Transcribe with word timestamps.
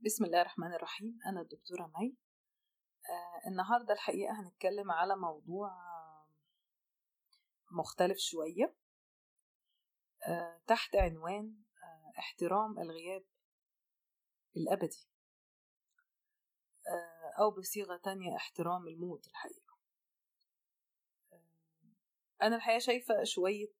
بسم 0.00 0.24
الله 0.24 0.40
الرحمن 0.40 0.74
الرحيم. 0.74 1.18
أنا 1.26 1.40
الدكتورة 1.40 1.92
مي. 1.98 2.16
آه 3.10 3.48
النهاردة 3.48 3.94
الحقيقة 3.94 4.40
هنتكلم 4.40 4.90
على 4.90 5.16
موضوع 5.16 5.70
مختلف 7.70 8.18
شوية. 8.18 8.74
آه 10.28 10.60
تحت 10.66 10.96
عنوان 10.96 11.56
آه 11.84 12.18
احترام 12.18 12.78
الغياب 12.78 13.24
الأبدي. 14.56 15.08
آه 16.88 17.42
أو 17.42 17.50
بصيغة 17.50 17.96
تانية 17.96 18.36
احترام 18.36 18.88
الموت 18.88 19.26
الحقيقة. 19.26 19.78
آه 21.32 21.42
أنا 22.42 22.56
الحقيقة 22.56 22.78
شايفة 22.78 23.24
شوية 23.24 23.72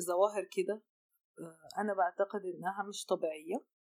ظواهر 0.00 0.44
كده 0.44 0.82
آه 1.40 1.68
أنا 1.78 1.94
بعتقد 1.94 2.40
إنها 2.44 2.82
مش 2.82 3.04
طبيعية. 3.04 3.75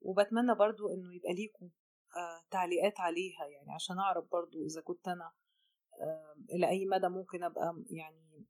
وبتمنى 0.00 0.54
برضو 0.54 0.88
إنه 0.88 1.14
يبقى 1.14 1.34
ليكم 1.34 1.70
آه 2.16 2.44
تعليقات 2.50 3.00
عليها 3.00 3.46
يعني 3.46 3.72
عشان 3.72 3.98
أعرف 3.98 4.24
برضو 4.32 4.64
إذا 4.64 4.80
كنت 4.80 5.08
أنا 5.08 5.32
إلى 6.50 6.68
أي 6.68 6.86
مدى 6.86 7.08
ممكن 7.08 7.42
أبقى 7.44 7.84
يعني 7.90 8.46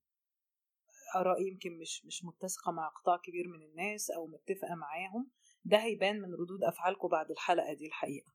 ارائي 1.16 1.48
يمكن 1.48 1.78
مش 1.78 2.04
مش 2.04 2.24
متسقة 2.24 2.72
مع 2.72 2.88
قطاع 2.88 3.16
كبير 3.16 3.48
من 3.48 3.62
الناس 3.62 4.10
أو 4.10 4.26
متفقة 4.26 4.74
معاهم 4.74 5.30
ده 5.64 5.76
هيبان 5.76 6.20
من 6.20 6.34
ردود 6.34 6.64
أفعالكم 6.64 7.08
بعد 7.08 7.30
الحلقة 7.30 7.72
دي 7.74 7.86
الحقيقة. 7.86 8.32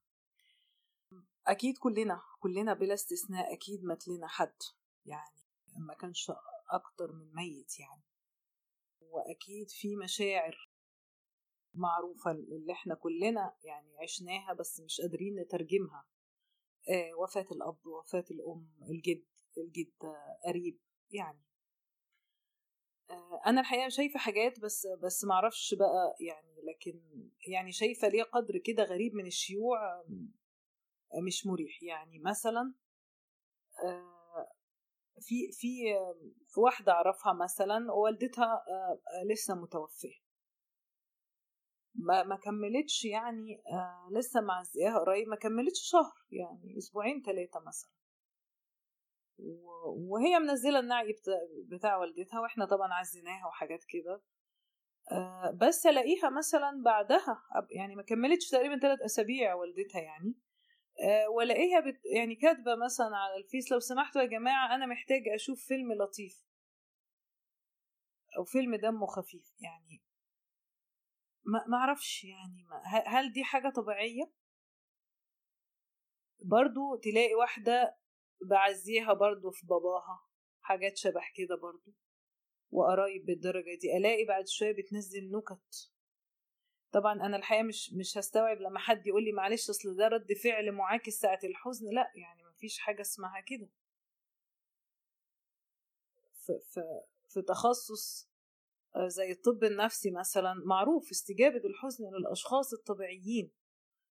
أكيد 1.47 1.77
كلنا 1.77 2.21
كلنا 2.39 2.73
بلا 2.73 2.93
استثناء 2.93 3.53
أكيد 3.53 3.83
مات 3.83 4.07
لنا 4.07 4.27
حد 4.27 4.55
يعني 5.05 5.41
ما 5.87 5.93
كانش 5.93 6.31
أكتر 6.71 7.11
من 7.11 7.33
ميت 7.33 7.79
يعني. 7.79 8.03
وأكيد 9.01 9.69
في 9.69 9.95
مشاعر 9.95 10.69
معروفة 11.73 12.31
اللي 12.31 12.73
إحنا 12.73 12.95
كلنا 12.95 13.55
يعني 13.63 13.97
عشناها 14.03 14.53
بس 14.53 14.79
مش 14.79 15.01
قادرين 15.01 15.39
نترجمها. 15.39 16.05
آه 16.89 17.13
وفاة 17.23 17.45
الأب 17.51 17.85
وفاة 17.87 18.25
الأم 18.31 18.67
الجد 18.89 19.25
الجد 19.57 19.91
قريب 20.47 20.79
يعني. 21.11 21.41
آه 23.09 23.41
أنا 23.45 23.61
الحقيقة 23.61 23.89
شايفة 23.89 24.19
حاجات 24.19 24.59
بس 24.59 24.87
بس 25.03 25.23
معرفش 25.25 25.73
بقى 25.73 26.15
يعني 26.19 26.55
لكن 26.63 27.01
يعني 27.47 27.71
شايفة 27.71 28.07
ليه 28.07 28.23
قدر 28.23 28.57
كده 28.57 28.83
غريب 28.83 29.15
من 29.15 29.25
الشيوع 29.25 30.03
مش 31.27 31.45
مريح 31.45 31.83
يعني. 31.83 32.19
مثلا 32.19 32.73
آه 33.85 34.49
في 35.21 35.51
في 36.47 36.59
واحدة 36.59 36.91
أعرفها 36.91 37.33
مثلا 37.33 37.91
والدتها 37.91 38.65
لسه 39.31 39.55
متوفية. 39.55 40.22
ما, 41.95 42.23
ما 42.23 42.35
كملتش 42.35 43.05
يعني 43.05 43.61
آه 43.71 44.09
لسه 44.11 44.41
معزياها 44.41 44.99
قريب 44.99 45.27
ما 45.27 45.35
كملتش 45.35 45.79
شهر 45.81 46.13
يعني 46.31 46.77
أسبوعين 46.77 47.21
ثلاثة 47.25 47.59
مثلا. 47.67 47.91
وهي 50.09 50.39
منزلة 50.39 50.79
النعي 50.79 51.15
بتاع 51.71 51.97
والدتها 51.97 52.39
وإحنا 52.39 52.65
طبعا 52.65 52.93
عزيناها 52.93 53.47
وحاجات 53.47 53.79
كده. 53.89 54.21
آه 55.11 55.51
بس 55.61 55.85
ألاقيها 55.85 56.29
مثلا 56.29 56.81
بعدها 56.85 57.43
يعني 57.75 57.95
ما 57.95 58.03
كملتش 58.03 58.49
تقريبا 58.49 58.79
ثلاث 58.79 58.99
أسابيع 59.01 59.53
والدتها 59.53 60.01
يعني. 60.01 60.35
آه 61.03 61.29
وألاقيها 61.29 61.79
بت 61.79 62.01
يعني 62.15 62.35
كاتبة 62.35 62.75
مثلا 62.75 63.17
على 63.17 63.43
الفيس 63.43 63.71
لو 63.71 63.79
سمحتوا 63.79 64.21
يا 64.21 64.27
جماعة 64.27 64.75
أنا 64.75 64.85
محتاجة 64.85 65.35
أشوف 65.35 65.59
فيلم 65.67 65.93
لطيف. 65.93 66.43
أو 68.37 68.43
فيلم 68.43 68.75
دمه 68.75 69.05
خفيف 69.07 69.53
يعني. 69.59 70.12
ما 71.45 71.77
أعرفش 71.77 72.23
يعني 72.23 72.63
ما 72.63 72.81
هل 73.07 73.33
دي 73.33 73.43
حاجة 73.43 73.69
طبيعية؟ 73.69 74.31
برضو 76.43 76.95
تلاقي 76.95 77.33
واحدة 77.33 77.97
بعزيها 78.41 79.13
برضو 79.13 79.51
في 79.51 79.65
باباها 79.67 80.25
حاجات 80.61 80.97
شبه 80.97 81.21
كده 81.35 81.55
برضو 81.55 81.93
وقرايب 82.71 83.25
بالدرجة 83.25 83.77
دي. 83.81 83.97
ألاقي 83.97 84.25
بعد 84.25 84.47
شوية 84.47 84.71
بتنزل 84.71 85.31
نكت. 85.31 85.91
طبعا 86.91 87.13
أنا 87.13 87.37
الحقيقة 87.37 87.63
مش 87.63 87.93
مش 87.93 88.17
هستوعب 88.17 88.57
لما 88.57 88.79
حد 88.79 89.07
يقول 89.07 89.23
لي 89.23 89.31
معلش 89.31 89.69
أصل 89.69 89.95
ده 89.97 90.07
رد 90.07 90.33
فعل 90.43 90.71
معاكس 90.71 91.13
ساعة 91.13 91.39
الحزن. 91.43 91.85
لا 91.93 92.11
يعني 92.15 92.43
مفيش 92.43 92.79
حاجة 92.79 93.01
اسمها 93.01 93.39
كده. 93.41 93.69
في, 96.33 96.59
في, 96.73 96.81
في 97.29 97.41
تخصص 97.41 98.29
زي 98.97 99.31
الطب 99.31 99.63
النفسي 99.63 100.11
مثلا 100.11 100.53
معروف 100.65 101.11
استجابة 101.11 101.61
الحزن 101.65 102.05
للأشخاص 102.05 102.73
الطبيعيين. 102.73 103.51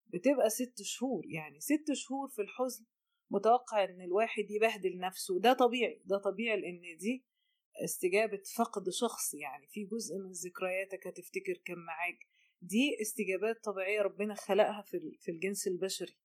بتبقى 0.08 0.50
ست 0.50 0.82
شهور 0.82 1.26
يعني 1.26 1.60
ست 1.60 1.94
شهور 1.94 2.28
في 2.30 2.42
الحزن 2.42 2.86
متوقع 3.32 3.84
إن 3.84 4.02
الواحد 4.02 4.52
يبهدل 4.52 5.00
نفسه. 5.00 5.40
ده 5.40 5.54
طبيعي 5.54 6.02
ده 6.06 6.18
طبيعي 6.18 6.62
لأن 6.62 6.98
دي 6.98 7.26
استجابة 7.84 8.42
فقد 8.58 8.90
شخص 8.90 9.34
يعني 9.34 9.68
في 9.68 9.86
جزء 9.86 10.16
من 10.18 10.32
ذكرياتك 10.32 11.08
هتفتكر 11.08 11.54
كان 11.66 11.78
معاك. 11.78 12.20
دي 12.62 12.98
استجابات 13.02 13.64
طبيعية 13.64 14.02
ربنا 14.02 14.36
خلقها 14.36 14.82
في 15.20 15.32
الجنس 15.32 15.68
البشري. 15.68 16.18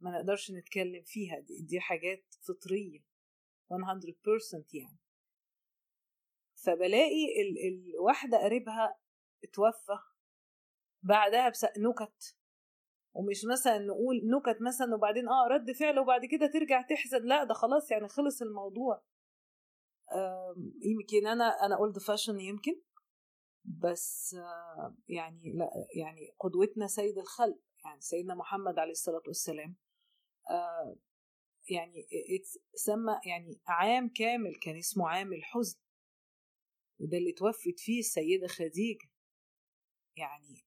ما 0.00 0.10
نقدرش 0.10 0.50
نتكلم 0.50 1.02
فيها 1.06 1.40
دي, 1.40 1.62
دي 1.62 1.80
حاجات 1.80 2.24
فطرية. 2.48 2.98
100% 3.70 4.64
يعني. 4.74 4.98
فبلاقي 6.66 7.24
ال 7.42 7.56
الواحدة 7.94 8.38
قريبها 8.38 8.96
اتوفى. 9.44 9.98
بعدها 11.02 11.48
بس 11.48 11.64
نكت. 11.64 12.36
ومش 13.14 13.44
مثلا 13.52 13.78
نقول 13.78 14.16
نكت 14.24 14.62
مثلا 14.62 14.94
وبعدين 14.94 15.28
آه 15.28 15.46
رد 15.50 15.72
فعل 15.72 15.98
وبعد 15.98 16.24
كده 16.24 16.46
ترجع 16.46 16.82
تحزن 16.82 17.22
لا 17.24 17.44
ده 17.44 17.54
خلاص 17.54 17.90
يعني 17.90 18.08
خلص 18.08 18.42
الموضوع. 18.42 19.02
يمكن 20.82 21.26
أنا 21.26 21.44
أنا 21.44 21.76
اولد 21.76 21.98
فاشن 21.98 22.40
يمكن. 22.40 22.80
بس 23.64 24.36
يعني 25.08 25.52
لا 25.54 25.70
يعني 25.96 26.34
قدوتنا 26.40 26.86
سيد 26.86 27.18
الخلق 27.18 27.58
يعني 27.84 28.00
سيدنا 28.00 28.34
محمد 28.34 28.78
عليه 28.78 28.92
الصلاة 28.92 29.22
والسلام. 29.26 29.76
يعني 31.70 32.06
سمى 32.74 33.20
يعني 33.26 33.60
عام 33.66 34.08
كامل 34.08 34.54
كان 34.62 34.76
اسمه 34.76 35.08
عام 35.08 35.32
الحزن. 35.32 35.78
وده 36.98 37.18
اللي 37.18 37.32
توفت 37.32 37.78
فيه 37.80 37.98
السيدة 38.00 38.46
خديجة. 38.46 39.08
يعني 40.16 40.66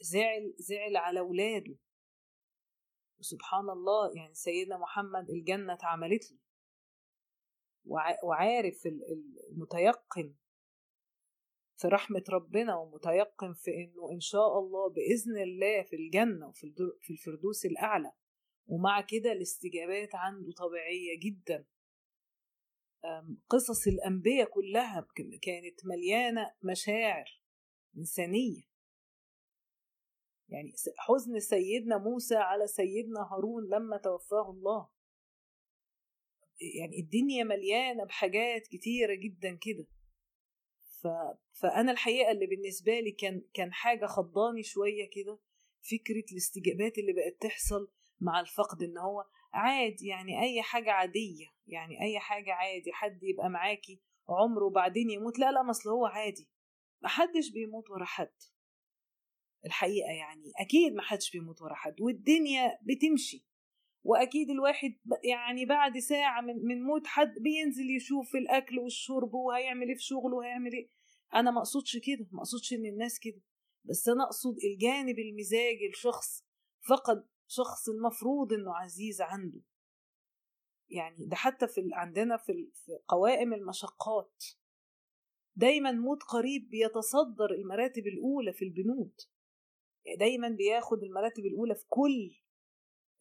زعل 0.00 0.54
زعل 0.58 0.96
على 0.96 1.20
ولاده. 1.20 1.78
وسبحان 3.18 3.70
الله 3.70 4.16
يعني 4.16 4.34
سيدنا 4.34 4.78
محمد 4.78 5.30
الجنة 5.30 5.72
اتعملت 5.74 6.32
له. 6.32 6.38
وعارف 8.24 8.86
المتيقن 9.50 10.34
في 11.76 11.88
رحمة 11.88 12.24
ربنا 12.30 12.76
ومتيقن 12.76 13.54
في 13.54 13.70
إنه 13.70 14.12
إن 14.12 14.20
شاء 14.20 14.58
الله 14.58 14.88
بإذن 14.88 15.42
الله 15.42 15.82
في 15.82 15.96
الجنة 15.96 16.48
وفي 16.48 16.74
في 17.00 17.12
الفردوس 17.12 17.66
الأعلى. 17.66 18.12
ومع 18.66 19.00
كده 19.00 19.32
الاستجابات 19.32 20.14
عنده 20.14 20.52
طبيعية 20.52 21.18
جدا. 21.18 21.66
قصص 23.48 23.86
الأنبياء 23.86 24.48
كلها 24.48 25.06
كانت 25.42 25.86
مليانة 25.86 26.52
مشاعر 26.62 27.42
إنسانية 27.96 28.62
يعني 30.48 30.72
حزن 30.96 31.40
سيدنا 31.40 31.98
موسى 31.98 32.36
على 32.36 32.66
سيدنا 32.66 33.20
هارون 33.20 33.68
لما 33.68 33.96
توفاه 33.96 34.50
الله 34.50 34.88
يعني 36.76 37.00
الدنيا 37.00 37.44
مليانة 37.44 38.04
بحاجات 38.04 38.66
كتيرة 38.66 39.14
جدا 39.14 39.58
كده. 39.60 39.86
فأنا 41.52 41.92
الحقيقة 41.92 42.30
اللي 42.30 42.46
بالنسبة 42.46 43.00
لي 43.00 43.12
كان 43.12 43.42
كان 43.54 43.72
حاجة 43.72 44.06
خضاني 44.06 44.62
شوية 44.62 45.10
كده 45.10 45.38
فكرة 45.90 46.24
الاستجابات 46.32 46.98
اللي 46.98 47.12
بقت 47.12 47.42
تحصل 47.42 47.90
مع 48.20 48.40
الفقد 48.40 48.82
إن 48.82 48.98
هو 48.98 49.24
عادي 49.52 50.06
يعني 50.06 50.42
أي 50.42 50.62
حاجة 50.62 50.92
عادية 50.92 51.46
يعني 51.66 52.02
أي 52.02 52.18
حاجة 52.18 52.52
عادي 52.52 52.92
حد 52.92 53.22
يبقى 53.22 53.48
معاكي 53.50 54.00
عمره 54.28 54.64
وبعدين 54.64 55.10
يموت 55.10 55.38
لا 55.38 55.52
لا 55.52 55.62
ما 55.62 55.70
أصل 55.70 55.90
هو 55.90 56.06
عادي. 56.06 56.48
محدش 57.02 57.50
بيموت 57.50 57.90
ورا 57.90 58.04
حد. 58.04 58.32
الحقيقة 59.66 60.10
يعني 60.10 60.52
أكيد 60.60 60.94
محدش 60.94 61.30
بيموت 61.30 61.62
ورا 61.62 61.74
حد 61.74 62.00
والدنيا 62.00 62.78
بتمشي. 62.82 63.46
وأكيد 64.04 64.50
الواحد 64.50 64.94
يعني 65.24 65.64
بعد 65.64 65.98
ساعة 65.98 66.40
من, 66.40 66.64
من 66.64 66.82
موت 66.82 67.06
حد 67.06 67.34
بينزل 67.40 67.90
يشوف 67.96 68.34
الأكل 68.34 68.78
والشرب 68.78 69.34
وهيعمل 69.34 69.88
إيه 69.88 69.94
في 69.96 70.02
شغله 70.02 70.36
وهيعمل 70.36 70.72
إيه. 70.72 70.88
أنا 71.34 71.50
ما 71.50 71.58
أقصدش 71.58 71.96
كده 71.96 72.26
ما 72.32 72.38
أقصدش 72.38 72.72
إن 72.72 72.86
الناس 72.86 73.18
كده 73.18 73.40
بس 73.84 74.08
أنا 74.08 74.24
أقصد 74.24 74.56
الجانب 74.64 75.18
المزاجي 75.18 75.86
الشخص 75.92 76.44
فقد 76.88 77.28
شخص 77.48 77.88
المفروض 77.88 78.52
إنه 78.52 78.74
عزيز 78.76 79.20
عنده. 79.20 79.60
يعني 80.90 81.26
ده 81.26 81.36
حتى 81.36 81.68
في 81.68 81.90
عندنا 81.92 82.36
في 82.36 82.70
قوائم 83.08 83.54
المشقات. 83.54 84.44
دايما 85.56 85.92
موت 85.92 86.22
قريب 86.22 86.68
بيتصدر 86.68 87.50
المراتب 87.50 88.06
الأولى 88.06 88.52
في 88.52 88.64
البنود. 88.64 89.12
دايما 90.18 90.48
بياخد 90.48 91.02
المراتب 91.02 91.46
الأولى 91.46 91.74
في 91.74 91.84
كل 91.88 92.36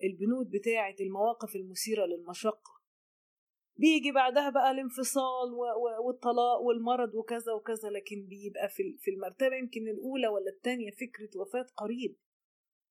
البنود 0.04 0.50
بتاعة 0.50 0.95
المواقف 1.00 1.56
المثيرة 1.56 2.06
للمشقة. 2.06 2.75
بيجي 3.78 4.12
بعدها 4.12 4.50
بقى 4.50 4.71
الانفصال 4.71 5.54
والطلاق 6.06 6.60
والمرض 6.62 7.16
وكذا 7.16 7.54
وكذا 7.54 7.89
لكن 7.89 8.25
بيبقى 8.28 8.69
في 9.00 9.12
المرتبة 9.12 9.56
يمكن 9.56 9.88
الأولى 9.88 10.28
ولا 10.28 10.50
الثانية 10.57 10.92
فكرة 10.92 11.42
وفاة 11.42 11.68
قريب. 11.78 12.18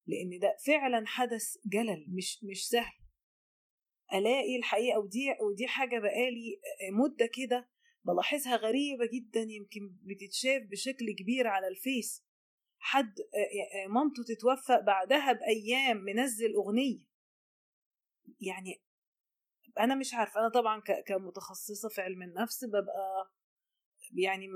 لأن 0.07 0.39
ده 0.39 0.57
فعلا 0.67 1.07
حدث 1.07 1.57
جلل 1.67 2.07
مش 2.09 2.45
مش 2.45 2.69
سهل. 2.69 2.93
ألاقي 4.15 4.57
الحقيقة 4.59 4.99
ودي 4.99 5.37
ودي 5.41 5.67
حاجة 5.67 5.99
بقالي 5.99 6.61
مدة 6.93 7.27
كده 7.35 7.69
بلاحظها 8.05 8.57
غريبة 8.57 9.07
جدا 9.07 9.41
يمكن 9.41 9.97
بتتشاف 10.03 10.63
بشكل 10.71 11.15
كبير 11.19 11.47
على 11.47 11.69
الفيس. 11.69 12.25
حد 12.79 13.15
مامته 13.89 14.23
تتوفى 14.35 14.83
بعدها 14.87 15.33
بأيام 15.33 15.97
منزل 15.97 16.55
أغنية. 16.55 17.05
يعني 18.41 18.83
أنا 19.81 19.95
مش 19.95 20.15
عارفة 20.15 20.41
أنا 20.41 20.49
طبعا 20.49 20.81
كمتخصصة 21.07 21.89
في 21.89 22.01
علم 22.01 22.23
النفس 22.23 22.65
ببقى 22.65 23.33
يعني 24.13 24.47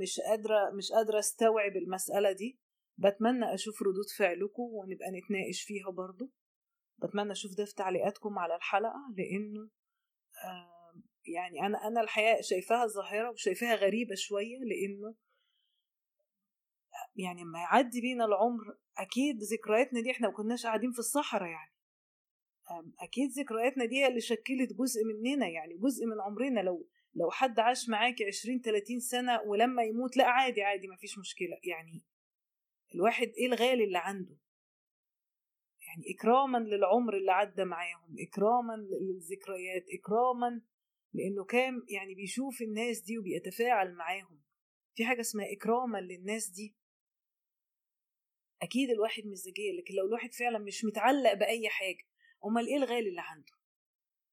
مش 0.00 0.20
قادرة 0.20 0.70
مش 0.70 0.92
قادرة 0.92 1.18
أستوعب 1.18 1.76
المسألة 1.76 2.32
دي. 2.32 2.58
بتمنى 3.04 3.54
أشوف 3.54 3.82
ردود 3.82 4.08
فعلكم 4.18 4.62
ونبقى 4.62 5.10
نتناقش 5.10 5.62
فيها 5.62 5.90
برضو. 5.90 6.30
بتمنى 7.02 7.32
أشوف 7.32 7.52
ده 7.58 7.64
في 7.64 7.74
تعليقاتكم 7.74 8.38
على 8.38 8.56
الحلقة 8.56 9.00
لأنه 9.16 9.70
يعني 11.26 11.66
أنا 11.66 11.86
أنا 11.88 12.00
الحقيقة 12.00 12.40
شايفاها 12.40 12.86
ظاهرة 12.86 13.30
وشايفاها 13.30 13.74
غريبة 13.74 14.14
شوية 14.14 14.58
لأنه 14.58 15.14
يعني 17.16 17.42
لما 17.42 17.58
يعدي 17.58 18.00
بينا 18.00 18.24
العمر 18.24 18.78
أكيد 18.98 19.36
ذكرياتنا 19.42 20.00
دي 20.00 20.10
إحنا 20.10 20.28
ما 20.28 20.34
كناش 20.34 20.66
قاعدين 20.66 20.92
في 20.92 20.98
الصحراء 20.98 21.48
يعني. 21.50 21.72
أكيد 23.00 23.30
ذكرياتنا 23.38 23.84
دي 23.84 24.06
اللي 24.06 24.20
شكلت 24.20 24.72
جزء 24.78 25.00
مننا 25.04 25.48
يعني 25.48 25.74
جزء 25.78 26.06
من 26.06 26.20
عمرنا. 26.20 26.60
لو 26.60 26.88
لو 27.14 27.30
حد 27.30 27.58
عاش 27.60 27.88
معاكي 27.88 28.24
عشرين 28.24 28.60
تلاتين 28.60 29.00
سنة 29.00 29.40
ولما 29.42 29.82
يموت 29.82 30.16
لا 30.16 30.26
عادي 30.26 30.62
عادي 30.62 30.88
مفيش 30.88 31.18
مشكلة 31.18 31.58
يعني. 31.64 32.02
الواحد 32.94 33.26
إيه 33.38 33.46
الغالي 33.46 33.84
اللي 33.84 33.98
عنده؟ 33.98 34.36
يعني 35.86 36.04
إكراما 36.14 36.58
للعمر 36.58 37.16
اللي 37.16 37.32
عدى 37.32 37.64
معاهم 37.64 38.16
إكراما 38.18 38.72
للذكريات 39.00 39.84
إكراما 40.00 40.62
لأنه 41.12 41.44
كان 41.44 41.82
يعني 41.88 42.14
بيشوف 42.14 42.62
الناس 42.62 43.00
دي 43.00 43.18
وبيتفاعل 43.18 43.94
معاهم. 43.94 44.42
في 44.94 45.04
حاجة 45.04 45.20
اسمها 45.20 45.46
إكراما 45.52 45.98
للناس 45.98 46.48
دي. 46.48 46.76
أكيد 48.62 48.90
الواحد 48.90 49.22
مزاجية 49.26 49.72
لكن 49.78 49.94
لو 49.94 50.06
الواحد 50.06 50.34
فعلا 50.34 50.58
مش 50.58 50.84
متعلق 50.84 51.32
بأي 51.34 51.68
حاجة 51.68 52.04
أمال 52.44 52.66
إيه 52.66 52.76
الغالي 52.76 53.08
اللي 53.08 53.20
عنده؟ 53.20 53.52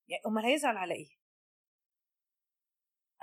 يعني 0.07 0.23
أمال 0.27 0.45
هيزعل 0.45 0.77
على 0.77 0.93
إيه؟ 0.93 1.09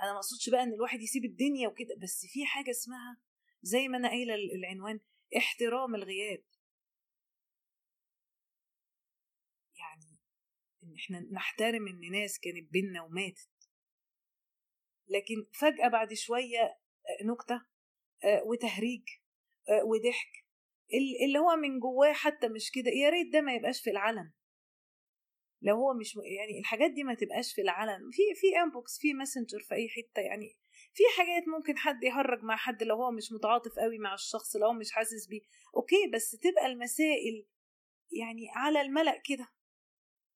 أنا 0.01 0.11
ما 0.11 0.17
أقصدش 0.17 0.49
بقى 0.49 0.63
إن 0.63 0.73
الواحد 0.73 0.99
يسيب 1.01 1.25
الدنيا 1.25 1.67
وكده 1.67 1.95
بس 2.03 2.25
في 2.33 2.45
حاجة 2.45 2.69
اسمها 2.69 3.17
زي 3.61 3.87
ما 3.87 3.97
أنا 3.97 4.07
قايلة 4.09 4.35
العنوان 4.35 4.99
احترام 5.35 5.95
الغياب. 5.95 6.43
إن 10.83 10.95
إحنا 10.95 11.19
نحترم 11.31 11.87
إن 11.87 12.11
ناس 12.11 12.39
كانت 12.39 12.71
بينا 12.71 13.01
وماتت. 13.03 13.49
لكن 15.07 15.45
فجأة 15.59 15.87
بعد 15.87 16.13
شوية 16.13 16.59
آه، 16.61 17.23
نكتة 17.23 17.65
آه، 18.23 18.43
وتهريج 18.43 19.03
آه، 19.69 19.83
وضحك 19.85 20.45
اللي 21.25 21.39
هو 21.39 21.55
من 21.55 21.79
جواه 21.79 22.13
حتى 22.13 22.47
مش 22.47 22.71
كده 22.71 22.91
يا 22.91 23.09
ريت 23.09 23.33
ده 23.33 23.41
ما 23.41 23.53
يبقاش 23.55 23.81
في 23.81 23.89
العلن. 23.89 24.31
لو 25.61 25.75
هو 25.75 25.93
مش 25.93 26.15
يعني 26.15 26.59
الحاجات 26.59 26.91
دي 26.91 27.03
ما 27.03 27.13
تبقاش 27.15 27.53
في 27.53 27.61
العلن. 27.61 28.09
في 28.11 28.21
في 28.35 28.59
inbox 28.63 28.99
في 28.99 29.13
Messenger 29.13 29.59
في 29.59 29.75
أي 29.75 29.89
حتة 29.89 30.21
يعني 30.21 30.57
في 30.97 31.03
حاجات 31.17 31.47
ممكن 31.47 31.77
حد 31.77 32.03
يهرج 32.03 32.43
مع 32.43 32.55
حد 32.55 32.83
لو 32.83 32.95
هو 32.95 33.11
مش 33.11 33.31
متعاطف 33.31 33.79
قوي 33.79 33.97
مع 33.97 34.13
الشخص 34.13 34.55
لو 34.55 34.67
هو 34.67 34.73
مش 34.73 34.91
حاسس 34.91 35.27
بيه. 35.27 35.41
okay 35.75 36.07
بس 36.13 36.31
تبقى 36.31 36.65
المسائل 36.65 37.45
يعني 38.11 38.49
على 38.55 38.81
الملأ 38.81 39.21
كده. 39.25 39.47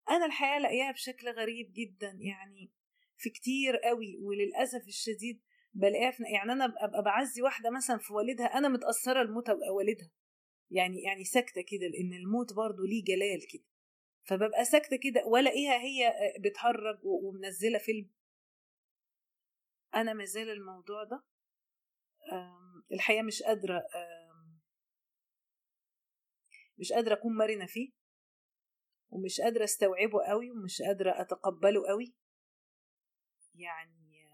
أنا 0.09 0.25
الحقيقة 0.25 0.57
لاقياها 0.57 0.91
بشكل 0.91 1.29
غريب 1.29 1.73
جدا 1.73 2.17
يعني 2.19 2.71
في 3.17 3.29
كتير 3.29 3.77
قوي 3.77 4.17
وللأسف 4.17 4.87
الشديد 4.87 5.41
بلاقيها 5.73 6.13
يعني 6.33 6.51
أنا 6.51 6.65
أبقى 6.65 7.03
بعزي 7.03 7.41
واحدة 7.41 7.69
مثلا 7.69 7.97
في 7.97 8.13
والدها 8.13 8.45
أنا 8.57 8.67
متأثرة 8.69 9.21
الموت 9.21 9.49
والدها. 9.49 10.11
يعني 10.71 11.01
يعني 11.01 11.23
ساكتة 11.23 11.61
كده 11.61 11.87
لأن 11.87 12.13
الموت 12.13 12.53
برضه 12.53 12.83
ليه 12.83 13.03
جلال 13.03 13.47
كده. 13.47 13.63
فببقى 14.23 14.65
ساكتة 14.65 14.97
كده 14.97 15.25
ولاقيها 15.25 15.77
هي 15.81 16.13
بتهرج 16.39 16.99
ومنزلة 17.03 17.77
فيلم. 17.77 18.09
أنا 19.95 20.13
مازال 20.13 20.49
الموضوع 20.49 21.03
ده 21.03 21.23
الحقيقة 22.91 23.21
مش 23.23 23.43
قادرة 23.43 23.81
مش 26.77 26.93
قادرة 26.93 27.13
أكون 27.13 27.37
مرنة 27.37 27.65
فيه 27.65 27.91
ومش 29.09 29.41
قادرة 29.41 29.63
أستوعبه 29.63 30.23
قوي 30.27 30.51
ومش 30.51 30.81
قادرة 30.81 31.21
أتقبله 31.21 31.87
قوي. 31.87 32.13
يعني 33.55 34.29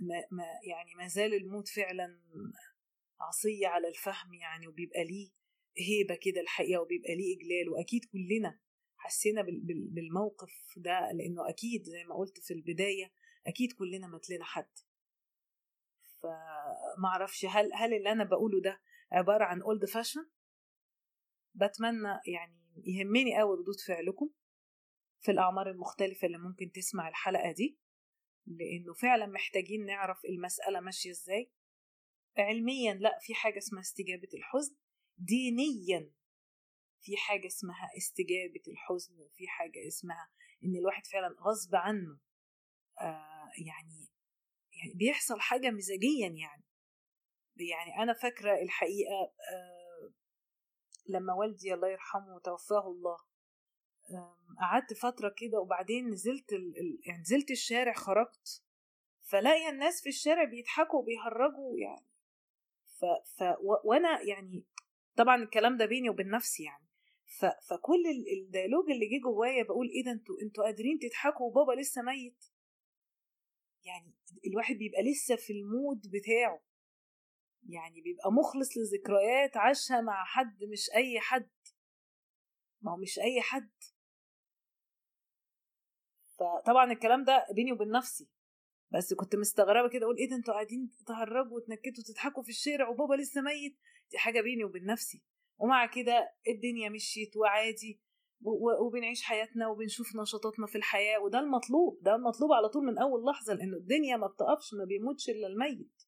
ما, 0.00 0.26
ما 0.30 0.44
يعني 0.68 0.94
ما 0.94 1.06
زال 1.08 1.34
الموت 1.34 1.68
فعلا 1.68 2.20
عصية 3.20 3.66
على 3.66 3.88
الفهم 3.88 4.34
يعني 4.34 4.68
وبيبقى 4.68 5.04
ليه 5.04 5.30
هيبة 5.78 6.18
كده 6.22 6.40
الحقيقة 6.40 6.80
وبيبقى 6.82 7.14
ليه 7.16 7.36
إجلال. 7.36 7.68
وأكيد 7.68 8.04
كلنا 8.04 8.60
حسينا 8.96 9.42
بالموقف 9.66 10.52
ده 10.76 11.12
لأنه 11.12 11.48
أكيد 11.48 11.82
زي 11.82 12.04
ما 12.04 12.14
قلت 12.16 12.40
في 12.40 12.54
البداية 12.54 13.12
أكيد 13.46 13.72
كلنا 13.72 14.06
مات 14.06 14.30
لنا 14.30 14.44
حد. 14.44 14.70
فمعرفش 16.22 17.44
هل 17.44 17.70
هل 17.74 17.94
اللي 17.94 18.12
أنا 18.12 18.24
بقوله 18.24 18.60
ده 18.60 18.80
عبارة 19.12 19.44
عن 19.44 19.62
اولد 19.62 19.84
فاشن 19.84 20.30
بتمنى 21.54 22.20
يعني 22.26 22.56
يهمني 22.84 23.38
قوي 23.38 23.56
ردود 23.58 23.80
فعلكم 23.86 24.30
في 25.20 25.30
الأعمار 25.30 25.70
المختلفة 25.70 26.26
اللي 26.26 26.38
ممكن 26.38 26.70
تسمع 26.72 27.08
الحلقة 27.08 27.52
دي 27.52 27.78
لأنه 28.46 28.94
فعلا 28.94 29.26
محتاجين 29.26 29.86
نعرف 29.86 30.24
المسألة 30.24 30.80
ماشية 30.80 31.10
إزاي. 31.10 31.52
علميا 32.38 32.94
لأ 32.94 33.18
في 33.20 33.34
حاجة 33.34 33.58
اسمها 33.58 33.80
استجابة 33.80 34.28
الحزن. 34.34 34.76
دينيا 35.18 36.12
في 37.00 37.16
حاجة 37.16 37.46
اسمها 37.46 37.90
استجابة 37.96 38.62
الحزن 38.68 39.18
وفي 39.20 39.48
حاجة 39.48 39.86
اسمها 39.86 40.30
إن 40.64 40.76
الواحد 40.76 41.06
فعلا 41.06 41.36
غصب 41.40 41.74
عنه 41.74 42.18
آه 43.00 43.35
يعني 43.58 44.08
يعني 44.72 44.94
بيحصل 44.94 45.40
حاجة 45.40 45.70
مزاجيا 45.70 46.28
يعني. 46.28 46.64
يعني 47.56 48.02
أنا 48.02 48.12
فاكرة 48.12 48.62
الحقيقة 48.62 49.32
آه 49.52 50.12
لما 51.08 51.34
والدي 51.34 51.74
الله 51.74 51.88
يرحمه 51.88 52.40
توفاه 52.44 52.86
الله 52.86 53.16
قعدت 54.60 54.92
فترة 54.92 55.34
كده 55.36 55.60
وبعدين 55.60 56.08
نزلت 56.08 56.52
ال... 56.52 56.98
يعني 57.06 57.20
نزلت 57.20 57.50
الشارع 57.50 57.92
خرجت 57.92 58.62
فلاقي 59.22 59.68
الناس 59.68 60.02
في 60.02 60.08
الشارع 60.08 60.44
بيضحكوا 60.44 60.98
وبيهرجوا 60.98 61.78
يعني. 61.78 62.06
ف... 62.98 63.04
ف... 63.36 63.42
و... 63.42 63.74
وأنا 63.84 64.22
يعني 64.22 64.64
طبعا 65.16 65.42
الكلام 65.42 65.76
ده 65.76 65.86
بيني 65.86 66.10
وبين 66.10 66.30
نفسي 66.30 66.62
يعني. 66.62 66.86
ف... 67.38 67.44
فكل 67.44 68.02
الديالوج 68.38 68.90
اللي 68.90 69.06
جه 69.06 69.22
جوايا 69.22 69.62
بقول 69.62 69.88
إيه 69.88 70.04
ده 70.04 70.10
أنتوا 70.10 70.34
أنتوا 70.42 70.64
قادرين 70.64 70.98
تضحكوا 70.98 71.46
وبابا 71.46 71.80
لسه 71.80 72.02
ميت؟ 72.02 72.44
يعني 73.86 74.14
الواحد 74.46 74.74
بيبقى 74.76 75.02
لسه 75.02 75.36
في 75.36 75.52
المود 75.52 76.00
بتاعه. 76.00 76.62
يعني 77.68 78.00
بيبقى 78.00 78.32
مخلص 78.32 78.68
لذكريات 78.76 79.56
عاشها 79.56 80.00
مع 80.00 80.24
حد 80.24 80.64
مش 80.64 80.90
أي 80.94 81.20
حد. 81.20 81.50
ما 82.82 82.92
هو 82.92 82.96
مش 82.96 83.18
أي 83.18 83.40
حد. 83.40 83.70
فطبعا 86.38 86.92
الكلام 86.92 87.24
ده 87.24 87.46
بيني 87.54 87.72
وبين 87.72 87.90
نفسي. 87.90 88.28
بس 88.90 89.14
كنت 89.14 89.36
مستغربة 89.36 89.88
كده 89.88 90.04
أقول 90.04 90.16
إيه 90.18 90.28
ده؟ 90.30 90.36
أنتوا 90.36 90.54
قاعدين 90.54 90.90
تهرجوا 91.06 91.56
وتنكتوا 91.56 92.02
وتضحكوا 92.04 92.42
في 92.42 92.48
الشارع 92.48 92.88
وبابا 92.88 93.14
لسه 93.14 93.40
ميت؟ 93.40 93.76
دي 94.10 94.18
حاجة 94.18 94.40
بيني 94.40 94.64
وبين 94.64 94.84
نفسي. 94.84 95.22
ومع 95.58 95.86
كده 95.86 96.34
الدنيا 96.48 96.88
مشيت 96.88 97.36
وعادي. 97.36 98.00
وبنعيش 98.80 99.22
حياتنا 99.22 99.68
وبنشوف 99.68 100.16
نشاطاتنا 100.16 100.66
في 100.66 100.78
الحياة 100.78 101.18
وده 101.20 101.38
المطلوب 101.38 101.98
ده 102.02 102.14
المطلوب 102.14 102.52
على 102.52 102.68
طول 102.68 102.84
من 102.84 102.98
أول 102.98 103.24
لحظة 103.24 103.54
لأنه 103.54 103.76
الدنيا 103.76 104.16
ما 104.16 104.26
بتقفش 104.26 104.74
ما 104.74 104.84
بيموتش 104.84 105.30
إلا 105.30 105.46
الميت. 105.46 106.02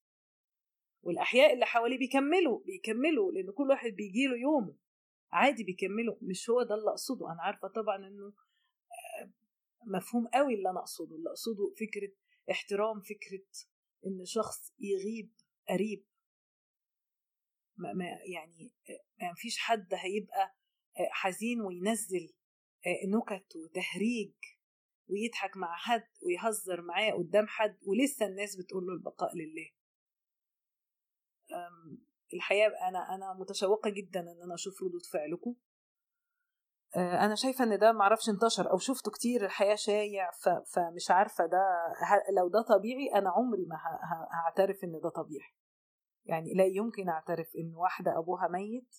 والأحياء 1.03 1.55
اللي 1.55 1.67
حواليه 1.67 1.99
بيكملوا 1.99 2.61
بيكملوا 2.65 3.33
لأن 3.33 3.53
كل 3.53 3.69
واحد 3.71 3.91
بيجي 3.91 4.27
له 4.27 4.37
يومه. 4.37 4.77
عادي 5.33 5.65
بيكملوا 5.65 6.17
مش 6.23 6.51
هو 6.51 6.63
ده 6.63 6.75
اللي 6.75 6.91
أقصده. 6.91 7.33
أنا 7.33 7.43
عارفة 7.43 7.69
طبعا 7.69 7.97
إنه 7.97 8.27
آه، 8.27 9.33
مفهوم 9.87 10.27
قوي 10.27 10.55
اللي 10.55 10.71
أنا 10.71 10.79
أقصده. 10.81 11.17
اللي 11.17 11.29
أقصده 11.31 11.75
فكرة 11.81 12.13
احترام 12.51 13.01
فكرة 13.01 13.47
إن 14.07 14.25
شخص 14.25 14.73
يغيب 14.79 15.33
قريب. 15.69 16.05
ما 17.77 17.93
يعني 18.33 18.73
ما 19.21 19.33
مفيش 19.33 19.59
حد 19.59 19.95
هيبقى 19.95 20.58
حزين 21.11 21.61
وينزل 21.61 22.35
نكت 23.07 23.57
وتهريج 23.57 24.33
ويضحك 25.09 25.57
مع 25.57 25.77
حد 25.77 26.09
ويهزر 26.27 26.83
معاه 26.83 27.13
قدام 27.13 27.47
حد 27.47 27.79
ولسه 27.87 28.27
الناس 28.27 28.57
بتقول 28.57 28.87
له 28.87 28.93
البقاء 28.93 29.31
لله. 29.37 29.71
الحقيقة 32.35 32.89
أنا 32.89 33.15
أنا 33.15 33.35
متشوقة 33.41 33.91
جدا 33.91 34.21
إن 34.21 34.43
أنا 34.43 34.55
أشوف 34.55 34.83
ردود 34.83 35.07
فعلكم. 35.13 35.55
أنا 36.97 37.35
شايفة 37.35 37.65
إن 37.65 37.79
ده 37.79 37.93
معرفش 37.93 38.29
انتشر 38.29 38.71
أو 38.71 38.79
شفته 38.79 39.11
كتير 39.11 39.45
الحقيقة 39.45 39.75
شايع 39.75 40.31
فمش 40.75 41.11
عارفة 41.11 41.47
ده 41.47 41.65
لو 42.37 42.49
ده 42.49 42.63
طبيعي 42.63 43.15
أنا 43.15 43.31
عمري 43.31 43.67
ما 43.67 43.77
هعترف 44.33 44.85
إن 44.85 45.01
ده 45.01 45.09
طبيعي. 45.09 45.55
يعني 46.25 46.55
لا 46.55 46.65
يمكن 46.65 47.09
أعترف 47.09 47.49
إن 47.59 47.75
واحدة 47.75 48.19
أبوها 48.19 48.49
ميت 48.49 48.97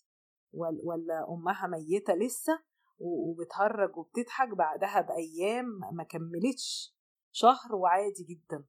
ولا 0.53 1.27
أمها 1.29 1.68
ميتة 1.68 2.13
لسه 2.13 2.63
وبتهرج 3.00 3.98
وبتضحك 3.98 4.50
بعدها 4.50 5.01
بأيام 5.01 5.65
ما 5.94 6.03
كملتش 6.03 6.96
شهر 7.32 7.75
وعادي 7.75 8.24
جدا. 8.24 8.65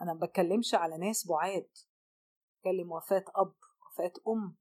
أنا 0.00 0.14
ما 0.14 0.26
بتكلمش 0.26 0.74
على 0.74 0.98
ناس 0.98 1.26
بعاد. 1.28 1.70
بتكلم 2.58 2.92
وفاة 2.92 3.24
أب 3.36 3.54
وفاة 3.86 4.12
أم 4.28 4.56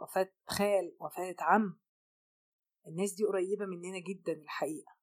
وفاة 0.00 0.32
خال 0.46 0.96
وفاة 1.00 1.36
عم. 1.40 1.80
الناس 2.86 3.12
دي 3.14 3.24
قريبة 3.24 3.66
مننا 3.66 3.98
جدا 3.98 4.32
الحقيقة. 4.32 4.96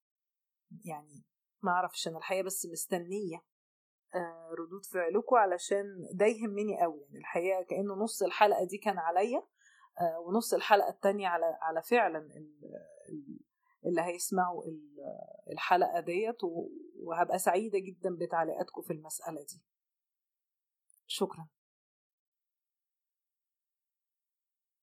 يعني 0.85 1.23
ما 1.61 1.71
أعرفش 1.71 2.07
أنا 2.07 2.17
الحقيقة 2.17 2.43
بس 2.43 2.65
مستنية 2.71 3.45
ردود 4.59 4.85
فعلكم 4.85 5.35
علشان 5.35 5.85
ده 6.13 6.25
يهمني 6.25 6.81
قوي. 6.81 7.01
يعني 7.01 7.17
الحقيقة 7.17 7.63
كأنه 7.69 7.93
نص 7.93 8.23
الحلقة 8.23 8.65
دي 8.65 8.77
كان 8.77 8.97
عليا. 8.97 9.47
ونص 10.01 10.53
الحلقة 10.53 10.89
التانية 10.89 11.27
على 11.27 11.45
على 11.61 11.81
فعلا 11.83 12.19
اللي 13.85 14.01
هيسمعوا 14.01 14.63
الحلقة 15.51 15.99
ديت 15.99 16.37
وهبقى 17.03 17.39
سعيدة 17.39 17.79
جدا 17.79 18.17
بتعليقاتكم 18.17 18.81
في 18.81 18.93
المسألة 18.93 19.41
دي. 19.43 19.61
شكرا. 21.07 21.47